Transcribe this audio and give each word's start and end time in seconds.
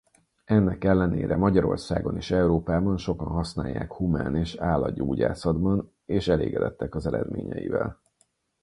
Ennek 0.45 0.83
ellenére 0.83 1.35
Magyarországon 1.35 2.15
és 2.17 2.31
Európában 2.31 2.97
sokan 2.97 3.27
használják 3.27 3.93
humán 3.93 4.35
és 4.35 4.55
állatgyógyászatban 4.57 5.91
és 6.05 6.27
elégedettek 6.27 6.95
az 6.95 7.05
eredményeivel. 7.05 8.01